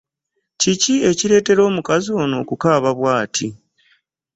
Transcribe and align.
Kiki 0.61 0.95
ekireetera 1.09 1.61
omukazi 1.69 2.09
ono 2.21 2.35
okukaaba 2.43 2.89
bwati? 2.97 3.47